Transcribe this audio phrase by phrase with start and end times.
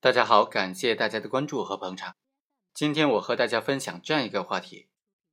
[0.00, 2.14] 大家好，感谢大家的关注和捧场。
[2.72, 4.86] 今天我和大家分享这样一个话题：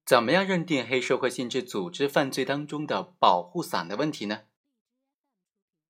[0.04, 4.46] 怎么样认定黑社会性质组织犯罪当中的保护伞的问题呢？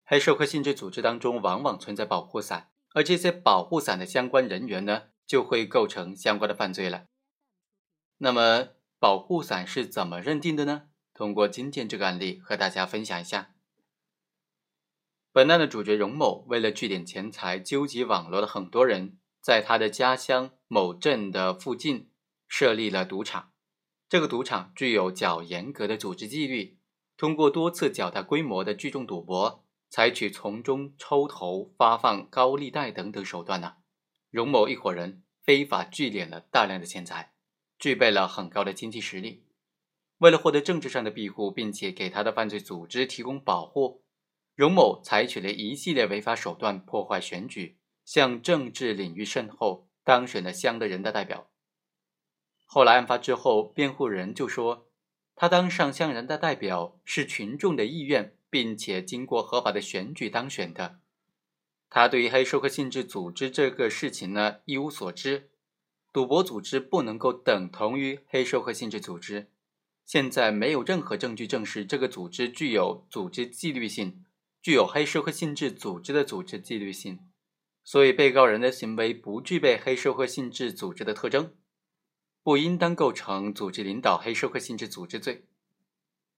[0.03, 7.05] 黑社会性质组织当中往往存在保护伞，而这些保护伞的相关人员呢，就会构成相关的犯罪了。
[8.17, 10.89] 那么，保护伞是怎么认定的呢？
[11.13, 13.54] 通过今天这个案例和大家分享一下。
[15.35, 22.09] 本案的主角荣某为了聚敛钱财，纠集网络的很多人，在他的家乡某镇的附近
[22.47, 23.51] 设立了赌场。
[24.07, 26.77] 这个赌场具有较严格的组织纪律，
[27.17, 33.73] 通过多次较大规模的聚众赌博，采取从中抽头、发放高利贷等等手段呢，
[34.31, 37.33] 荣某一伙人非法聚敛了大量的钱财，
[37.77, 39.43] 具备了很高的经济实力。
[40.19, 44.04] 为了获得政治上的庇护，并且给他的犯罪组织提供保护。
[44.55, 51.49] 荣某采取了一系列违法手段，破坏选举，向政治领域渗透，当选了乡的人大代表。
[52.63, 54.87] 后来案发之后，辩护人就说，
[55.35, 60.99] 他当上乡人大代表是群众的意愿，并且经过合法的选举当选的。
[61.89, 65.49] 他对于黑社会性质组织这个事情呢一无所知，
[66.13, 69.51] 赌博组织不能够等同于黑社会性质组织。
[70.05, 74.24] 现在没有任何证据证实这个组织具有组织纪律性。
[74.65, 77.19] 具有黑社会性质组织的组织纪律性，
[77.83, 81.53] 所以被告人的行为不具备黑社会性质组织的特征，
[82.41, 85.45] 不应当构成组织领导黑社会性质组织罪。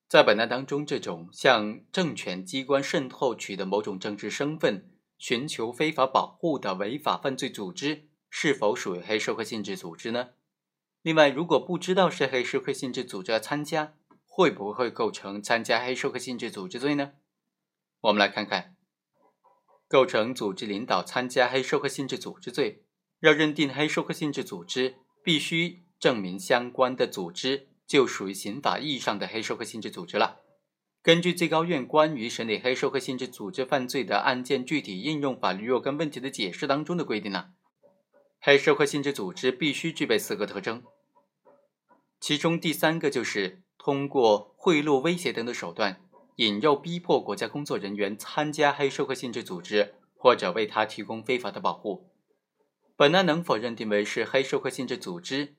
[0.09, 10.31] 在本案当中，这种向政权机关渗透取得某种政治身份、寻求非法保护的违法犯罪组织，是否属于黑社会性质组织呢？
[11.01, 13.93] 另外，如果不知道是黑社会性质组织的参加，
[14.25, 17.13] 会不会构成参加黑社会性质组织罪呢？
[18.07, 18.73] 我们来看看，
[19.89, 22.85] 构成组织领导参加黑社会性质组织罪，
[23.19, 30.39] 要认定黑社会性质组织，必须证明相关的组织就属于刑法意义上的黑社会性质组织了。
[31.01, 37.49] 根据最高院关于审理黑社会性质组织犯罪的案件具体应用法律若干问题的解释当中的规定呢，
[38.39, 40.81] 黑社会性质组织必须具备四个特征，
[42.21, 46.06] 其中第三个就是通过贿赂、威胁等的手段。
[46.37, 52.11] 引诱、逼迫国家工作人员参加黑社会性质组织，或者为他提供非法的保护。
[52.95, 55.55] 本案能否认定为是黑社会性质组织，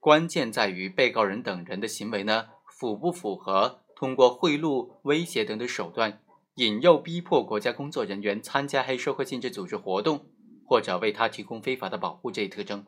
[0.00, 6.22] 关键在于被告人等人的行为呢，符不符合通过贿赂、威胁等等手段，
[6.54, 10.24] 引诱、逼迫国家工作人员参加黑社会性质组织活动，
[10.66, 12.86] 或者为他提供非法的保护这一特征，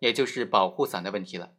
[0.00, 1.52] 也就是保护伞的问题了。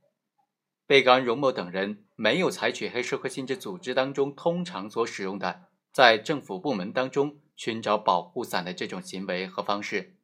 [0.88, 10.16] 被告人荣某等人没有采取黑社会性质组织当中通常所使用的在政府部门当中寻找保护伞的这种行为和方式，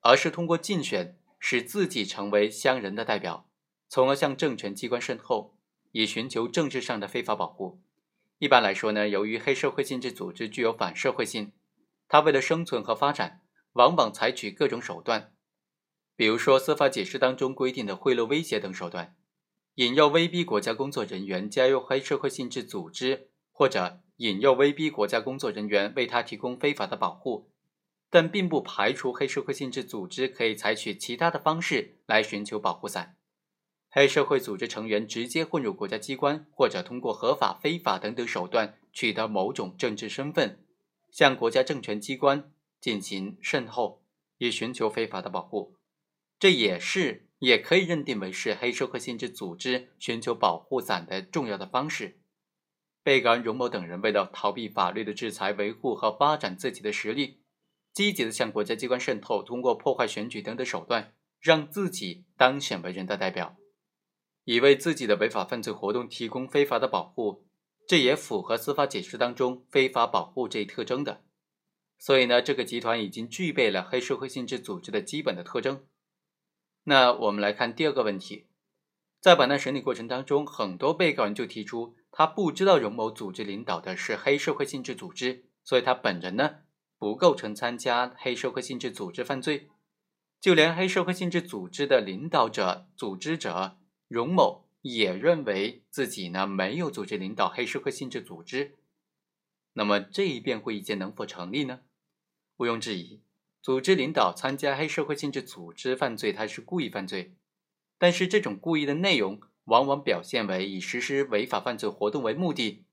[0.00, 3.48] 而是通过竞选使自己成为乡人的代表，
[3.88, 5.54] 从而向政权机关渗透，
[5.92, 7.80] 以寻求政治上的非法保护。
[8.38, 11.52] 一般来说呢，由于黑社会性质组织具有反社会性，
[12.08, 13.42] 他为了生存和发展，
[13.74, 15.32] 往往采取各种手段，
[16.16, 19.14] 比如说司法解释当中规定的贿赂、威胁等手段。
[19.76, 27.50] 引诱、威逼国家工作人员加入黑社会性质组织，或者引诱、威逼国家工作人员为他提供非法的保护，
[28.10, 33.16] 但并不排除黑社会性质组织可以采取其他的方式来寻求保护伞。
[33.88, 40.62] 黑社会组织成员直接混入国家机关，或者通过合法、非法等等手段取得某种政治身份，
[41.10, 44.02] 向国家政权机关进行渗透，
[44.36, 45.76] 以寻求非法的保护。
[46.38, 47.28] 这也是。
[47.42, 52.20] 也可以认定为是黑社会性质组织寻求保护伞的重要的方式。
[53.02, 57.40] 被告人荣某等人为了逃避法律的制裁，维护和发展自己的实力，
[57.92, 63.56] 积极的向国家机关渗透，通过破坏选举等等手段，让自己当选为人大代表，
[64.44, 67.44] 以为自己的违法犯罪活动提供非法的保护，
[67.88, 71.24] 这也符合司法解释当中非法保护这一特征的。
[71.98, 75.84] 所以呢，这个集团已经具备了黑社会性质组织的基本的特征。
[76.84, 78.46] 那我们来看第二个问题，
[79.20, 86.56] 在本案审理过程当中，很多被告人就提出，他不知道荣某组织领导的是黑社会性质组织，所以他本人呢
[86.98, 89.68] 不构成参加黑社会性质组织犯罪。
[90.40, 98.74] 就连黑社会性质组织的领导者、组织者荣某也认为自己呢没有组织领导黑社会性质组织。
[99.74, 101.82] 那么这一辩护意见能否成立呢？
[102.56, 103.22] 毋庸置疑。
[103.62, 107.36] 组织领导参加黑社会性质组织犯罪，它是故意犯罪，
[107.96, 112.84] 但是这种故意的内容往往表现为以实施违法犯罪活动为目的，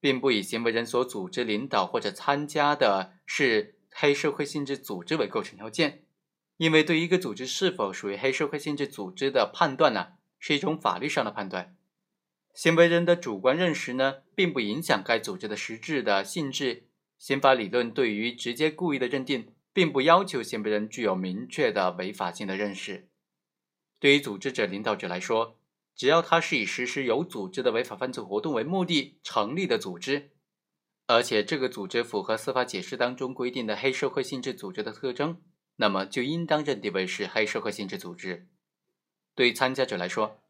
[0.00, 6.04] 并不以行为人所组织领导或者参加的是黑社会性质组织为构成要件，
[6.56, 11.76] 因为对一个组织是否属于黑社会性质组织的判断呢，是一种法律上的判断。
[12.54, 16.84] 行为人的主观认识呢，并不影响该组织的实质的性质。
[17.18, 23.10] 刑法理论对于直接故意的认定，并不要求行为人具有明确的违法性的认识。
[23.98, 25.58] 对于组织者、领导者来说，
[25.94, 30.30] 只要他是以实施有组织的违法犯罪活动为目的成立的组织，
[31.06, 35.42] 而且这个组织符合司法解释当中规定的黑社会性质组织的特征。
[35.76, 38.48] 那么就应当认定为是黑社会性质组织。
[39.34, 40.40] 对于参加者来说，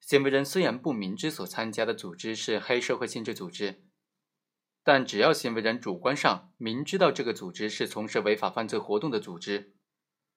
[0.00, 3.82] 行为人虽然不明知所参加的组织是黑社会性质组织，
[4.82, 9.74] 但只要行为人主观上明知道这个组织是从事违法犯罪活动的组织，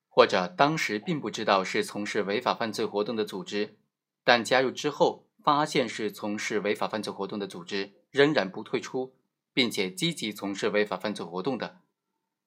[0.10, 3.78] 或者当时并不知道是从事违法犯罪活动的组织，
[4.24, 9.16] 但加入之后发现是从事违法犯罪活动的组织，仍然不退出，
[9.54, 11.80] 并且积极从事违法犯罪活动的。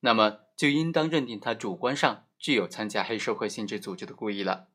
[0.01, 4.69] 那么就应当认定他主观上具有参加黑社会性质组织的故意了。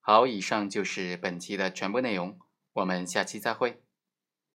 [0.00, 2.38] 好，以上就是本期的全部内容，
[2.72, 3.82] 我们下期再会。